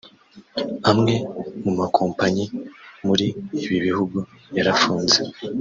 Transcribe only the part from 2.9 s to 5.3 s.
muri ibi bihugu yarafunze